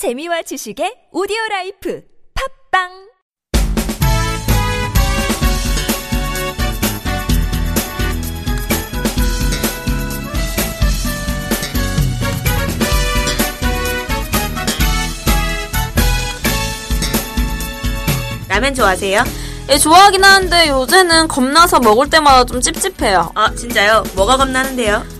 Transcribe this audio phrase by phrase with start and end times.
[0.00, 2.00] 재미와 지식의 오디오 life
[2.72, 2.88] 팟빵
[18.48, 19.22] 라면 좋아하세요?
[19.68, 23.32] 예, 좋아하긴 하는데 요새는 겁나서 먹을 때마다 좀 찝찝해요.
[23.34, 24.04] 아 진짜요?
[24.14, 25.19] 뭐가 겁나는데요?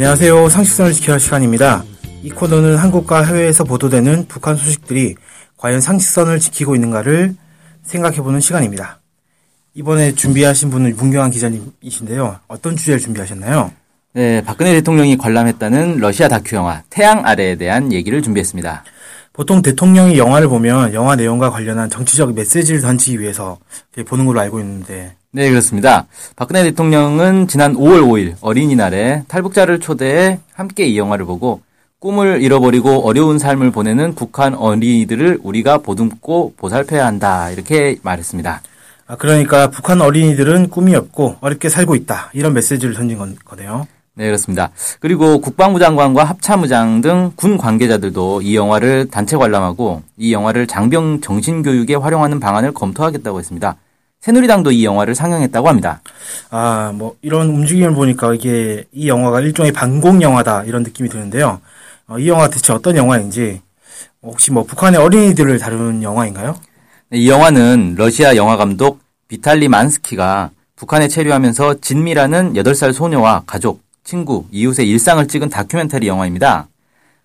[0.00, 0.48] 안녕하세요.
[0.48, 1.84] 상식선을 지켜야 할 시간입니다.
[2.22, 5.14] 이 코너는 한국과 해외에서 보도되는 북한 소식들이
[5.58, 7.34] 과연 상식선을 지키고 있는가를
[7.82, 8.98] 생각해보는 시간입니다.
[9.74, 12.38] 이번에 준비하신 분은 문경환 기자님이신데요.
[12.48, 13.72] 어떤 주제를 준비하셨나요?
[14.14, 18.84] 네, 박근혜 대통령이 관람했다는 러시아 다큐 영화 태양 아래에 대한 얘기를 준비했습니다.
[19.34, 23.58] 보통 대통령이 영화를 보면 영화 내용과 관련한 정치적 메시지를 던지기 위해서
[24.06, 26.06] 보는 걸로 알고 있는데 네, 그렇습니다.
[26.34, 31.60] 박근혜 대통령은 지난 5월 5일 어린이날에 탈북자를 초대해 함께 이 영화를 보고
[32.00, 37.50] 꿈을 잃어버리고 어려운 삶을 보내는 북한 어린이들을 우리가 보듬고 보살펴야 한다.
[37.50, 38.62] 이렇게 말했습니다.
[39.06, 43.86] 아, 그러니까 북한 어린이들은 꿈이 없고 어렵게 살고 있다 이런 메시지를 던진 건- 거네요.
[44.14, 44.70] 네, 그렇습니다.
[44.98, 51.94] 그리고 국방부 장관과 합참의장 등 군 관계자들도 이 영화를 단체 관람하고 이 영화를 장병 정신교육에
[51.94, 53.76] 활용하는 방안을 검토하겠다고 했습니다.
[54.20, 56.02] 새누리당도 이 영화를 상영했다고 합니다.
[56.50, 61.60] 아, 뭐, 이런 움직임을 보니까 이게 이 영화가 일종의 반공 영화다 이런 느낌이 드는데요.
[62.06, 63.62] 어, 이 영화가 대체 어떤 영화인지
[64.22, 66.56] 혹시 뭐 북한의 어린이들을 다루는 영화인가요?
[67.08, 74.44] 네, 이 영화는 러시아 영화 감독 비탈리 만스키가 북한에 체류하면서 진미라는 8살 소녀와 가족, 친구,
[74.50, 76.68] 이웃의 일상을 찍은 다큐멘터리 영화입니다.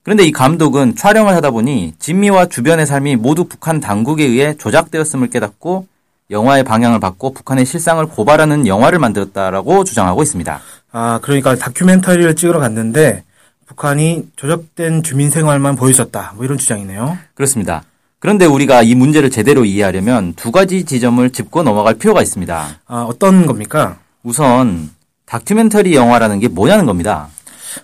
[0.03, 5.87] 그런데 이 감독은 촬영을 하다 보니 진미와 주변의 삶이 모두 북한 당국에 의해 조작되었음을 깨닫고
[6.31, 10.59] 영화의 방향을 바꿔 북한의 실상을 고발하는 영화를 만들었다라고 주장하고 있습니다.
[10.91, 13.23] 아, 그러니까 다큐멘터리를 찍으러 갔는데
[13.67, 16.33] 북한이 조작된 주민 생활만 보여줬다.
[16.35, 17.17] 뭐 이런 주장이네요.
[17.33, 17.83] 그렇습니다.
[18.19, 22.67] 그런데 우리가 이 문제를 제대로 이해하려면 두 가지 지점을 짚고 넘어갈 필요가 있습니다.
[22.87, 23.97] 아, 어떤 겁니까?
[24.23, 24.89] 우선
[25.25, 27.27] 다큐멘터리 영화라는 게 뭐냐는 겁니다.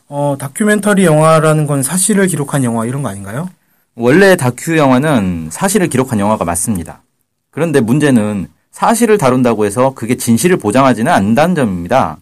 [0.07, 3.49] 어, 다큐멘터리 영화라는 건 사실을 기록한 영화 이런 거 아닌가요?
[3.93, 7.01] 원래 다큐 영화는 사실을 기록한 영화가 맞습니다.
[7.51, 12.17] 그런데 문제는 사실을 다룬다고 해서 그게 진실을 보장하지는 않는다는 점입니다.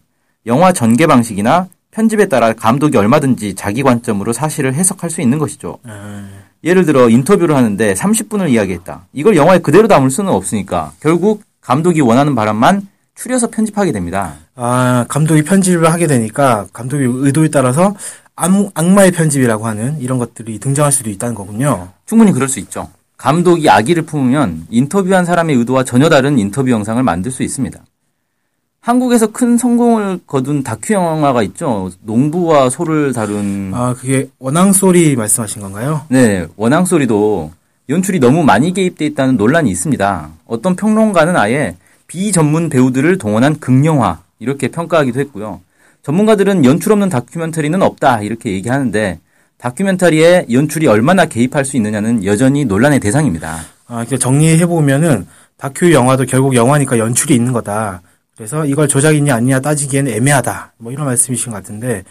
[0.48, 5.78] 영화 전개 방식이나 편집에 따라 감독이 얼마든지 자기 관점으로 사실을 해석할 수 있는 것이죠.
[6.64, 9.06] 예를 들어 인터뷰를 하는데 30분을 이야기했다.
[9.14, 14.36] 이걸 영화에 그대로 담을 수는 없으니까 결국 감독이 원하는 바람만 추려서 편집하게 됩니다.
[14.56, 17.96] 아, 감독이 편집을 하게 되니까 감독의 의도에 따라서
[18.36, 21.90] 암- 악마의 편집이라고 하는 이런 것들이 등장할 수도 있다는 거군요.
[22.06, 22.90] 충분히 그럴 수 있죠.
[23.20, 27.78] 감독이 악의를 품으면 인터뷰한 사람의 의도와 전혀 다른 인터뷰 영상을 만들 수 있습니다.
[28.80, 31.92] 한국에서 큰 성공을 거둔 다큐 영화가 있죠.
[32.02, 36.06] 농부와 소를 다룬 아, 그게 원앙 소리 말씀하신 건가요?
[36.08, 37.52] 네, 원앙 소리도
[37.90, 40.30] 연출이 너무 많이 개입돼 있다는 논란이 있습니다.
[40.46, 41.76] 어떤 평론가는 아예
[42.08, 45.60] 비전문 배우들을 동원한 극영화 이렇게 평가하기도 했고요.
[46.04, 49.20] 전문가들은 연출 없는 다큐멘터리는 없다 이렇게 얘기하는데
[49.60, 53.60] 다큐멘터리에 연출이 얼마나 개입할 수 있느냐는 여전히 논란의 대상입니다.
[53.88, 55.28] 아, 정리해 보면은
[55.58, 58.02] 다큐 영화도 결국 영화니까 연출이 있는 거다.
[58.38, 60.74] 그래서 이걸 조작이냐 아니냐 따지기에는 애매하다.
[60.78, 62.04] 뭐 이런 말씀이신 것 같은데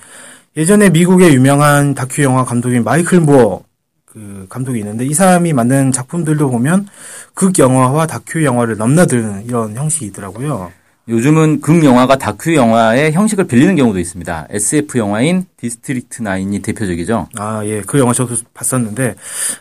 [0.59, 3.62] 예전에 미국의 유명한 다큐 영화 감독인 마이클 무어
[4.05, 6.87] 그 감독이 있는데 이 사람이 만든 작품들도 보면
[7.33, 10.71] 극 영화와 다큐 영화를 넘나드는 이런 형식이더라고요.
[11.09, 14.49] 요즘은 극 영화가 다큐 영화의 형식을 빌리는 경우도 있습니다.
[14.51, 17.29] SF 영화인 디스트릭트 9이 대표적이죠.
[17.37, 17.81] 아, 예.
[17.81, 19.15] 그 영화 저도 봤었는데,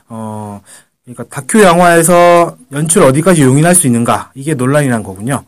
[0.10, 0.62] 어,
[1.06, 4.32] 그러니까 다큐 영화에서 연출 어디까지 용인할 수 있는가?
[4.36, 5.46] 이게 논란이란 거군요.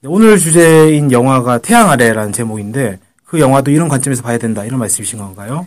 [0.00, 4.64] 네, 오늘 주제인 영화가 태양 아래라는 제목인데, 그 영화도 이런 관점에서 봐야 된다.
[4.64, 5.66] 이런 말씀이신 건가요?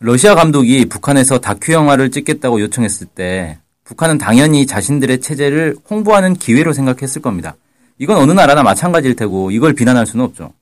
[0.00, 7.20] 러시아 감독이 북한에서 다큐 영화를 찍겠다고 요청했을 때 북한은 당연히 자신들의 체제를 홍보하는 기회로 생각했을
[7.20, 7.56] 겁니다.
[7.98, 10.52] 이건 어느 나라나 마찬가지일 테고 이걸 비난할 수는 없죠.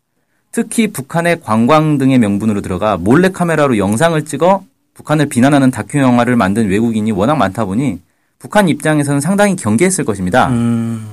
[0.52, 6.68] 특히 북한의 관광 등의 명분으로 들어가 몰래 카메라로 영상을 찍어 북한을 비난하는 다큐 영화를 만든
[6.68, 8.00] 외국인이 워낙 많다 보니
[8.38, 10.48] 북한 입장에서는 상당히 경계했을 것입니다.
[10.48, 11.10] 음,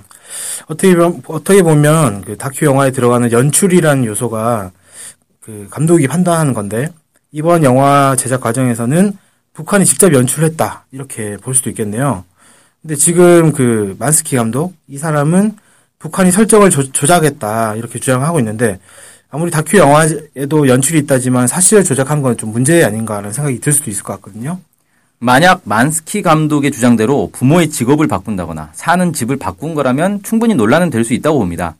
[0.67, 4.71] 어떻게, 보면- 어떻게 보면 그 다큐 영화에 들어가는 연출이라는 요소가
[5.41, 6.87] 그 감독이 판단하는 건데,
[7.33, 9.17] 이번 영화 제작 과정에서는
[9.53, 10.85] 북한이 직접 연출했다.
[10.91, 12.23] 이렇게 볼 수도 있겠네요.
[12.81, 15.57] 근데 지금 그 만스키 감독, 이 사람은
[16.03, 17.75] 북한이 설정을 조, 조작했다.
[17.75, 18.77] 이렇게 주장하고 있는데,
[19.29, 24.03] 아무리 다큐 영화에도 연출이 있다지만 사실을 조작한 건 좀 문제 아닌가라는 생각이 들 수도 있을
[24.03, 24.59] 것 같거든요.
[25.19, 31.13] 만약 만스키 감독의 주장대로 부모의 직업을 바꾼다거나 사는 집을 바꾼 거라면 충분히 논란은 될 수
[31.13, 31.77] 있다고 봅니다.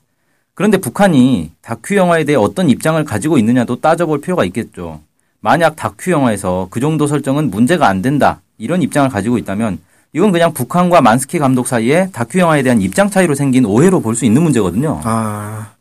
[0.54, 5.02] 그런데 북한이 다큐 영화에 대해 어떤 입장을 가지고 있느냐도 따져볼 필요가 있겠죠.
[5.42, 9.80] 만약 다큐 영화에서 그 정도 설정은 문제가 안 된다 이런 입장을 가지고 있다면
[10.14, 14.26] 이건 그냥 북한과 만스키 감독 사이에 다큐 영화에 대한 입장 차이로 생긴 오해로 볼 수
[14.26, 15.02] 있는 문제거든요.
[15.04, 15.72] 아,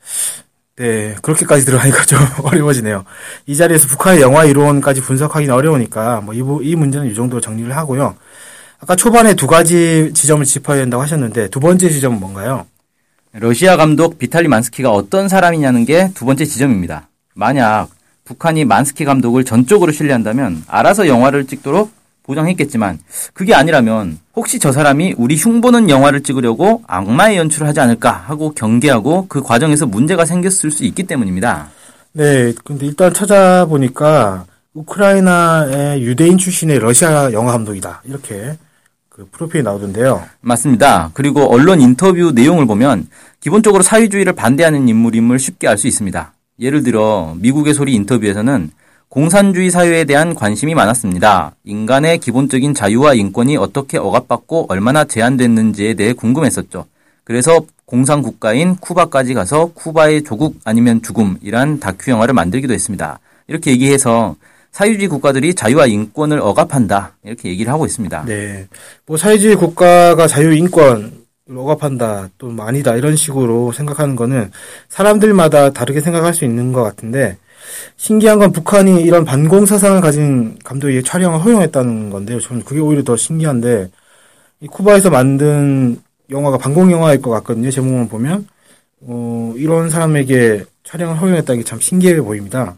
[0.76, 1.14] 네.
[1.20, 3.04] 그렇게까지 들어가니까 좀 어려워지네요.
[3.46, 7.76] 이 자리에서 북한의 영화 이론까지 분석하기는 어려우니까, 뭐, 이, 부- 이 문제는 이 정도로 정리를
[7.76, 8.16] 하고요.
[8.80, 12.66] 아까 초반에 두 가지 지점을 짚어야 된다고 하셨는데, 두 번째 지점은 뭔가요?
[13.34, 17.08] 러시아 감독 비탈리 만스키가 어떤 사람이냐는 게 두 번째 지점입니다.
[17.34, 17.88] 만약
[18.24, 21.90] 북한이 만스키 감독을 전적으로 신뢰한다면 알아서 영화를 찍도록
[22.24, 22.98] 보장했겠지만
[23.32, 29.26] 그게 아니라면 혹시 저 사람이 우리 흉보는 영화를 찍으려고 악마의 연출을 하지 않을까 하고 경계하고
[29.28, 31.68] 그 과정에서 문제가 생겼을 수 있기 때문입니다.
[32.12, 32.52] 네.
[32.64, 38.02] 근데 일단 찾아보니까, 우크라이나의 유대인 출신의 러시아 영화 감독이다.
[38.04, 38.56] 이렇게
[39.10, 40.22] 그 프로필이 나오던데요.
[40.40, 41.10] 맞습니다.
[41.12, 43.06] 그리고 언론 인터뷰 내용을 보면
[43.40, 46.32] 기본적으로 사회주의를 반대하는 인물임을 쉽게 알 수 있습니다.
[46.60, 48.70] 예를 들어 미국의 소리 인터뷰에서는
[49.12, 51.54] 공산주의 사회에 대한 관심이 많았습니다.
[51.64, 56.86] 인간의 기본적인 자유와 인권이 어떻게 억압받고 얼마나 제한됐는지에 대해 궁금했었죠.
[57.22, 63.18] 그래서 공산 국가인 쿠바까지 가서 쿠바의 조국 아니면 죽음이란 다큐 영화를 만들기도 했습니다.
[63.48, 64.34] 이렇게 얘기해서
[64.70, 67.12] 사회주의 국가들이 자유와 인권을 억압한다.
[67.22, 68.24] 이렇게 얘기를 하고 있습니다.
[68.24, 68.66] 네.
[69.04, 71.12] 뭐 사회주의 국가가 자유 인권을
[71.54, 74.50] 억압한다, 또뭐 아니다 이런 식으로 생각하는 거는
[74.88, 77.36] 사람들마다 다르게 생각할 수 있는 것 같은데
[77.96, 82.40] 신기한 건 북한이 이런 반공 사상을 가진 감독이 촬영을 허용했다는 건데요.
[82.40, 83.90] 저는 그게 오히려 더 신기한데
[84.60, 86.00] 이 쿠바에서 만든
[86.30, 87.70] 영화가 반공 영화일 것 같거든요.
[87.70, 88.46] 제목만 보면
[89.02, 92.76] 어, 이런 사람에게 촬영을 허용했다는 게 참 신기해 보입니다.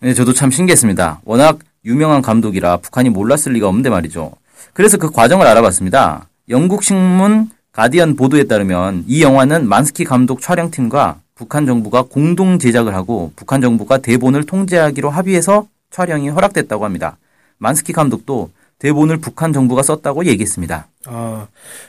[0.00, 1.20] 네, 저도 참 신기했습니다.
[1.24, 4.32] 워낙 유명한 감독이라 북한이 몰랐을 리가 없는데 말이죠.
[4.72, 6.28] 그래서 그 과정을 알아봤습니다.
[6.48, 13.32] 영국 신문 가디언 보도에 따르면 이 영화는 만스키 감독 촬영팀과 북한 정부가 공동 제작을 하고
[13.34, 17.16] 북한 정부가 대본을 통제하기로 합의해서 촬영이 허락됐다고 합니다.
[17.58, 20.86] 만스키 감독도 대본을 북한 정부가 썼다고 얘기했습니다.
[21.06, 21.46] 아,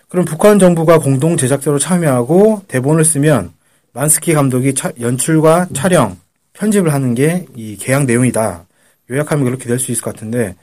[0.09, 3.51] 그럼 북한 정부가 공동 제작자로 참여하고 대본을 쓰면
[3.93, 6.17] 만스키 감독이 차- 연출과 촬영,
[6.53, 8.65] 편집을 하는 게 이 계약 내용이다.
[9.11, 10.55] 요약하면 그렇게 될 수 있을 것 같은데,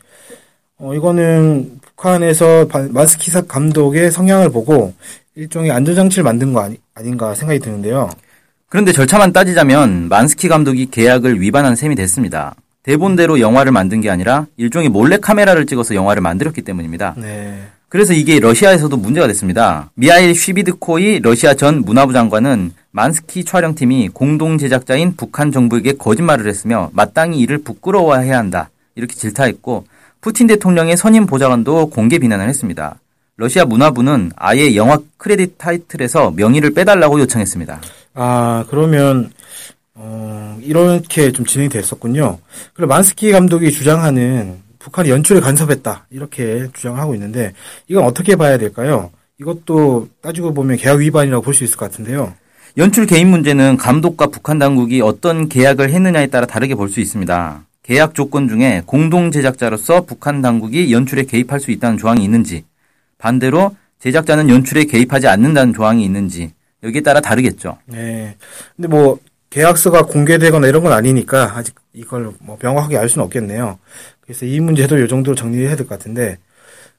[0.79, 4.93] 어, 이거는 북한에서 바- 만스키 사- 감독의 성향을 보고
[5.37, 8.11] 일종의 안전장치를 만든 거 아니, 아닌가 생각이 드는데요.
[8.73, 12.55] 그런데 절차만 따지자면 만스키 감독이 계약을 위반한 셈이 됐습니다.
[12.83, 17.13] 대본대로 영화를 만든 게 아니라 일종의 몰래 카메라를 찍어서 영화를 만들었기 때문입니다.
[17.19, 17.65] 네.
[17.91, 19.91] 그래서 이게 러시아에서도 문제가 됐습니다.
[19.93, 27.41] 미하일 쉬비드코이 러시아 전 문화부 장관은 만스키 촬영팀이 공동 제작자인 북한 정부에게 거짓말을 했으며 마땅히
[27.41, 28.71] 이를 부끄러워해야 한다.
[28.95, 29.85] 이렇게 질타했고
[30.23, 32.99] 푸틴 대통령의 선임 보좌관도 공개 비난을 했습니다.
[33.37, 37.81] 러시아 문화부는 아예 영화 크레딧 타이틀에서 명의를 빼달라고 요청했습니다.
[38.15, 39.31] 아, 그러면,
[39.95, 42.39] 어, 이렇게 좀 진행이 됐었군요.
[42.75, 46.07] 그리고 만스키 감독이 주장하는 북한이 연출에 간섭했다.
[46.11, 47.53] 이렇게 주장하고 있는데,
[47.89, 49.11] 이건 어떻게 봐야 될까요?
[49.41, 52.35] 이것도 따지고 보면 계약 위반이라고 볼 수 있을 것 같은데요.
[52.77, 57.65] 연출 개입 문제는 감독과 북한 당국이 어떤 계약을 했느냐에 따라 다르게 볼 수 있습니다.
[57.83, 62.65] 계약 조건 중에 공동 제작자로서 북한 당국이 연출에 개입할 수 있다는 조항이 있는지,
[63.23, 66.53] 반대로 제작자는 연출에 개입하지 않는다는 조항이 있는지
[66.83, 67.79] 여기에 따라 다르겠죠.
[67.87, 68.37] 네.
[68.75, 69.19] 근데 뭐,
[69.51, 73.79] 계약서가 공개되거나 이런 건 아니니까, 아직 이걸 뭐 명확하게 알 수는 없겠네요.
[74.21, 76.39] 그래서 이 문제도 이 정도로 정리해야 될 것 같은데,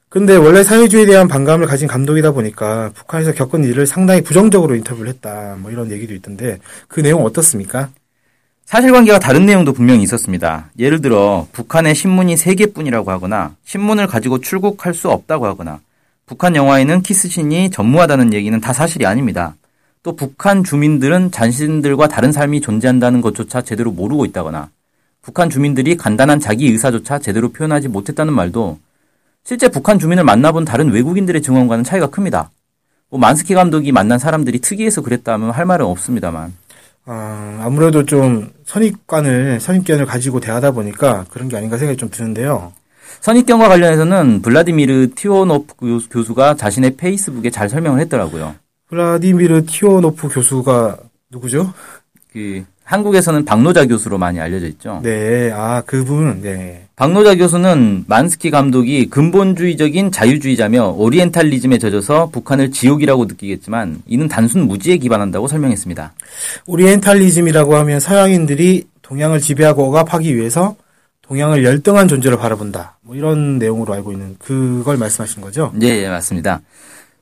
[0.08, 5.56] 근데 원래 사회주의에 대한 반감을 가진 감독이다 보니까 북한에서 겪은 일을 상당히 부정적으로 인터뷰를 했다.
[5.58, 7.90] 뭐 이런 얘기도 있던데 그 내용 어떻습니까?
[8.64, 10.70] 사실관계가 다른 내용도 분명히 있었습니다.
[10.78, 15.80] 예를 들어 북한의 신문이 세 개뿐이라고 하거나 신문을 가지고 출국할 수 없다고 하거나
[16.26, 19.56] 북한 영화에는 키스신이 전무하다는 얘기는 다 사실이 아닙니다.
[20.02, 24.70] 또 북한 주민들은 자신들과 다른 삶이 존재한다는 것조차 제대로 모르고 있다거나
[25.22, 28.78] 북한 주민들이 간단한 자기 의사조차 제대로 표현하지 못했다는 말도
[29.44, 32.50] 실제 북한 주민을 만나본 다른 외국인들의 증언과는 차이가 큽니다.
[33.10, 36.54] 뭐 만스키 감독이 만난 사람들이 특이해서 그랬다면 할 말은 없습니다만
[37.06, 42.72] 아, 아무래도 좀 선입관을 선입견을 가지고 대하다 보니까 그런 게 아닌가 생각이 좀 드는데요.
[43.20, 48.54] 선입견과 관련해서는 블라디미르 티호노프 교수- 교수가 자신의 페이스북에 잘 설명을 했더라고요.
[48.88, 50.96] 블라디미르 티호노프 교수가
[51.30, 51.72] 누구죠?
[52.32, 55.00] 그 한국에서는 박노자 교수로 많이 알려져 있죠.
[55.02, 64.02] 네, 아 그분, 네, 박노자 교수는 만스키 감독이 근본주의적인 자유주의자며 오리엔탈리즘에 젖어서 북한을 지옥이라고 느끼겠지만
[64.06, 66.12] 이는 단순 무지에 기반한다고 설명했습니다.
[66.66, 70.76] 오리엔탈리즘이라고 하면 서양인들이 동양을 지배하고 억압하기 위해서
[71.26, 72.98] 동양을 열등한 존재로 바라본다.
[73.02, 75.72] 뭐 이런 내용으로 알고 있는 그걸 말씀하신 거죠?
[75.82, 76.60] 예, 예, 맞습니다.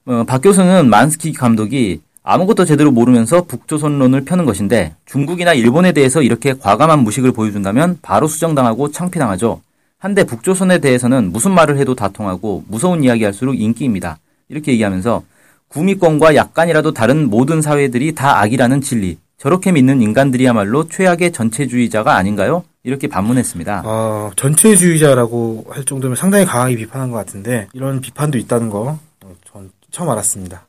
[0.06, 6.54] 어, 박 교수는 만스키 감독이 아무것도 제대로 모르면서 북조선론을 펴는 것인데 중국이나 일본에 대해서 이렇게
[6.54, 9.60] 과감한 무식을 보여준다면 바로 수정당하고 창피당하죠.
[9.98, 14.18] 한데 북조선에 대해서는 무슨 말을 해도 다 통하고 무서운 이야기 할수록 인기입니다.
[14.48, 15.22] 이렇게 얘기하면서
[15.68, 19.18] 구미권과 약간이라도 다른 모든 사회들이 다 악이라는 진리.
[19.38, 22.64] 저렇게 믿는 인간들이야말로 최악의 전체주의자가 아닌가요?
[22.84, 23.82] 이렇게 반문했습니다.
[23.84, 29.70] 아, 전체주의자라고 할 정도면 상당히 강하게 비판한 것 같은데 이런 비판도 있다는 거 어, 전
[29.90, 30.66] 처음 알았습니다.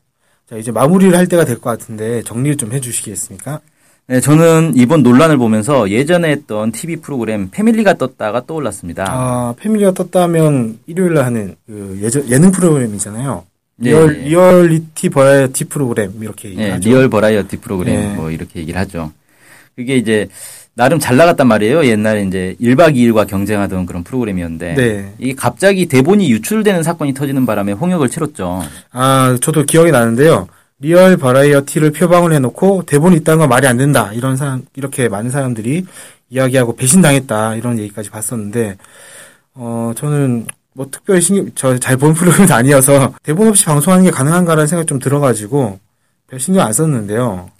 [0.50, 3.60] 자, 이제 마무리를 할 때가 될 것 같은데 정리를 좀 해주시겠습니까?
[4.08, 9.05] 네, 저는 이번 논란을 보면서 예전에 했던 TV 프로그램 패밀리가 떴다가 떠올랐습니다.
[9.08, 13.46] 아, 패밀리가 떴다면 일요일에 하는 그 예전, 예능 프로그램이잖아요.
[13.77, 14.24] 네, real, 네.
[14.25, 16.89] 리얼리티 버라이어티 프로그램 이렇게 예, 얘기하죠.
[16.89, 18.13] 리얼 버라이어티 프로그램 네.
[18.13, 19.12] 뭐 이렇게 얘기를 하죠.
[19.75, 20.27] 그게 이제
[20.75, 21.86] 나름 잘 나갔단 말이에요.
[21.86, 25.13] 옛날에 이제 1박 2일과 경쟁하던 그런 프로그램이었는데 네.
[25.20, 28.63] 이 갑자기 대본이 유출되는 사건이 터지는 바람에 홍역을 치렀죠.
[28.92, 30.48] 아, 저도 기억이 나는데요.
[30.79, 34.12] real 버라이어티를 표방을 해놓고 대본이 있다는 건 말이 안 된다.
[34.13, 35.86] 이런 사람, 이렇게 많은 사람들이
[36.30, 37.56] 이야기하고 배신당했다.
[37.56, 38.77] 이런 얘기까지 봤었는데,
[39.53, 44.65] 어, 저는 뭐 특별히 신경, 저 잘 본 프로그램도 아니어서 대본 없이 방송하는 게 가능한가라는
[44.65, 45.80] 생각이 좀 들어가지고
[46.27, 47.51] 별 신경 안 썼는데요.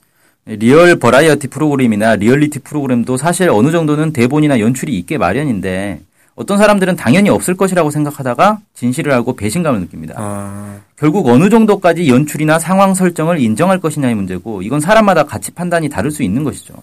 [0.45, 6.01] real 버라이어티 프로그램이나 리얼리티 프로그램도 사실 어느 정도는 대본이나 연출이 있게 마련인데
[6.35, 10.15] 어떤 사람들은 당연히 없을 것이라고 생각하다가 진실을 알고 배신감을 느낍니다.
[10.17, 16.12] 아, 결국 어느 정도까지 연출이나 상황 설정을 인정할 것이냐의 문제고 이건 사람마다 가치 판단이 다를
[16.12, 16.73] 수 있는 것이죠.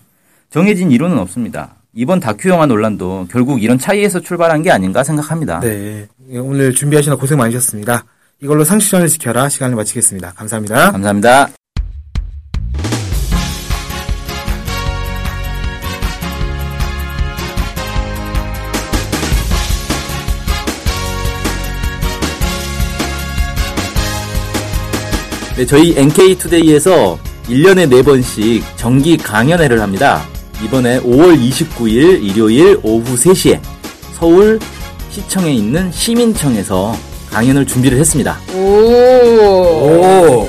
[0.51, 1.75] 정해진 이론은 없습니다.
[1.93, 5.61] 이번 다큐 영화 논란도 결국 이런 차이에서 출발한 게 아닌가 생각합니다.
[5.61, 6.07] 네.
[6.33, 8.05] 오늘 준비하시느라 고생 많으셨습니다.
[8.41, 10.33] 이걸로 상식선을 지켜라 시간을 마치겠습니다.
[10.35, 10.93] 감사합니다.
[10.93, 11.51] 감사합니다.
[25.61, 30.23] 네, 저희 NK투데이에서 1년에 4번씩 정기 강연회를 합니다.
[30.65, 33.61] 이번에 5월 29일 일요일 오후 3시에
[34.19, 34.59] 서울
[35.11, 36.97] 시청에 있는 시민청에서
[37.31, 38.39] 강연을 준비를 했습니다.
[38.55, 38.59] 오.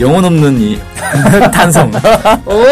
[0.00, 0.78] 영혼 없는 이
[1.52, 1.92] 탄성.
[2.46, 2.64] 오.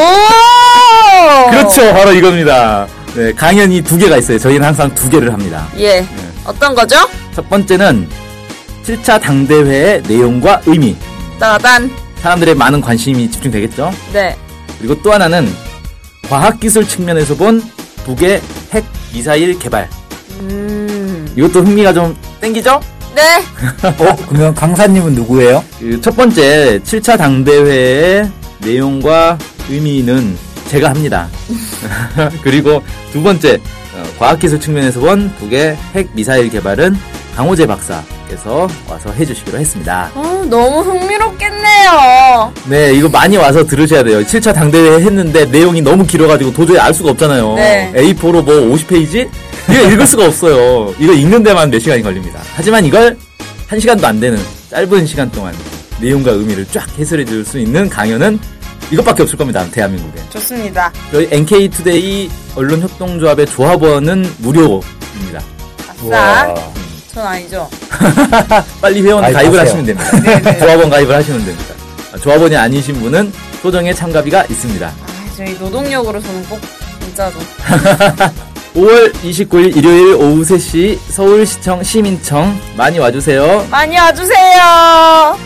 [1.51, 1.93] 그렇죠.
[1.93, 2.87] 바로 이겁니다.
[3.15, 4.39] 네, 강연이 두 개가 있어요.
[4.39, 5.69] 저희는 항상 두 개를 합니다.
[5.79, 6.03] 예.
[6.47, 6.97] 어떤 거죠?
[7.35, 8.09] 첫 번째는
[8.87, 10.97] 7차 당대회의 내용과 의미.
[11.39, 11.91] 따단.
[12.23, 13.93] 사람들의 많은 관심이 집중되겠죠.
[14.13, 14.37] 네.
[14.79, 15.49] 그리고 또 하나는
[16.29, 17.63] 과학기술 측면에서 본
[18.05, 18.41] 북의
[18.73, 19.89] 핵 미사일 개발.
[20.41, 21.29] 음.
[21.37, 22.81] 이것도 흥미가 좀 땡기죠?
[23.15, 23.23] 네.
[23.89, 25.65] 어, 그러면 강사님은 누구예요?
[25.81, 28.31] 그 첫 번째 7차 당대회의
[28.61, 29.39] 내용과
[29.71, 30.37] 의미는
[30.69, 31.29] 제가 합니다.
[32.43, 33.55] 그리고 두 번째
[33.95, 36.97] 어, 과학기술 측면에서 본 북의 핵 미사일 개발은
[37.37, 40.11] 강호재 박사 께서 와서 해주시기로 했습니다.
[40.15, 42.53] 어, 너무 흥미롭겠네요.
[42.69, 44.21] 네, 이거 많이 와서 들으셔야 돼요.
[44.21, 47.55] 7차 당대회 했는데 내용이 너무 길어가지고 도저히 알 수가 없잖아요.
[47.55, 47.93] 네.
[47.95, 49.29] A4로 뭐 50페이지?
[49.71, 50.95] 이거 읽을 수가 없어요.
[50.99, 52.41] 이거 읽는 데만 몇 시간이 걸립니다.
[52.55, 53.17] 하지만 이걸
[53.67, 54.39] 한 시간도 안 되는
[54.71, 55.55] 짧은 시간 동안
[56.01, 58.39] 내용과 의미를 쫙 해설해 줄 수 있는 강연은
[58.91, 59.67] 이것밖에 없을 겁니다.
[59.71, 60.21] 대한민국에.
[60.31, 60.91] 좋습니다.
[61.13, 65.43] 저희 NK투데이 언론협동조합의 조합원은 무료입니다.
[65.91, 66.55] 아싸.
[67.19, 67.69] 전 아니죠.
[68.81, 69.61] 빨리 회원 가입을 가입하세요.
[69.61, 70.55] 하시면 됩니다.
[70.61, 71.75] 조합원 가입을 하시면 됩니다.
[72.13, 74.87] 아, 조합원이 아니신 분은 소정의 참가비가 있습니다.
[74.87, 76.61] 아, 저희 노동력으로 저는 꼭
[77.01, 77.33] 진짜로.
[78.77, 83.67] 5월 29일 일요일 오후 3시 서울시청 시민청 많이 와주세요.
[83.69, 85.37] 많이 와주세요.